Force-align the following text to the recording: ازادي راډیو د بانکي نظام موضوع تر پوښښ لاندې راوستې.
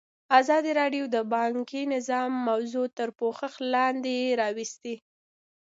ازادي 0.39 0.71
راډیو 0.81 1.03
د 1.15 1.17
بانکي 1.33 1.81
نظام 1.93 2.31
موضوع 2.49 2.87
تر 2.97 3.09
پوښښ 3.19 3.53
لاندې 3.73 4.15
راوستې. 4.41 4.95